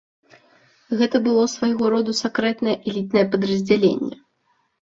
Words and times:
Гэта 1.01 1.21
было 1.27 1.43
свайго 1.55 1.83
роду 1.95 2.17
сакрэтнае 2.23 2.75
элітнае 2.91 3.25
падраздзяленне. 3.35 4.15